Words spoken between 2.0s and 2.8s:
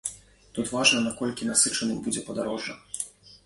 будзе падарожжа.